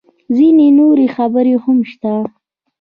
[0.35, 2.13] _ځينې نورې خبرې هم شته.